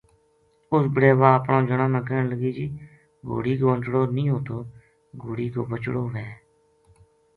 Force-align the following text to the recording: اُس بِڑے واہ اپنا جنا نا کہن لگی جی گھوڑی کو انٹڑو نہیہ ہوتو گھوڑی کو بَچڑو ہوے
اُس 0.73 0.83
بِڑے 0.93 1.11
واہ 1.19 1.35
اپنا 1.39 1.57
جنا 1.67 1.85
نا 1.93 1.99
کہن 2.07 2.25
لگی 2.31 2.51
جی 2.57 2.65
گھوڑی 3.29 3.53
کو 3.59 3.65
انٹڑو 3.71 4.01
نہیہ 4.15 4.31
ہوتو 4.33 4.57
گھوڑی 5.21 5.47
کو 5.53 5.61
بَچڑو 5.71 6.01
ہوے 6.07 6.27